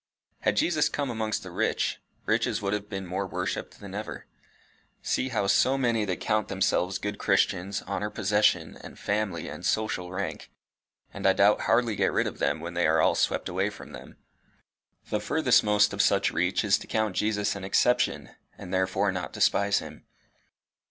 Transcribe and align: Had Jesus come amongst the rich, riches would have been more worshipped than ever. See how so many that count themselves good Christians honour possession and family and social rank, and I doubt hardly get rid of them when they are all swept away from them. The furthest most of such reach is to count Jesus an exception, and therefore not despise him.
Had 0.39 0.57
Jesus 0.57 0.89
come 0.89 1.11
amongst 1.11 1.43
the 1.43 1.51
rich, 1.51 2.01
riches 2.25 2.59
would 2.59 2.73
have 2.73 2.89
been 2.89 3.05
more 3.05 3.27
worshipped 3.27 3.79
than 3.79 3.93
ever. 3.93 4.25
See 5.03 5.29
how 5.29 5.45
so 5.45 5.77
many 5.77 6.05
that 6.05 6.19
count 6.19 6.47
themselves 6.47 6.97
good 6.97 7.19
Christians 7.19 7.83
honour 7.83 8.09
possession 8.09 8.77
and 8.77 8.97
family 8.97 9.47
and 9.47 9.63
social 9.63 10.11
rank, 10.11 10.49
and 11.13 11.27
I 11.27 11.33
doubt 11.33 11.61
hardly 11.69 11.95
get 11.95 12.11
rid 12.11 12.25
of 12.25 12.39
them 12.39 12.59
when 12.61 12.73
they 12.73 12.87
are 12.87 12.99
all 12.99 13.13
swept 13.13 13.47
away 13.47 13.69
from 13.69 13.91
them. 13.91 14.17
The 15.11 15.19
furthest 15.21 15.63
most 15.63 15.93
of 15.93 16.01
such 16.01 16.31
reach 16.31 16.63
is 16.63 16.79
to 16.79 16.87
count 16.87 17.15
Jesus 17.15 17.55
an 17.55 17.63
exception, 17.63 18.31
and 18.57 18.73
therefore 18.73 19.11
not 19.11 19.33
despise 19.33 19.77
him. 19.77 20.07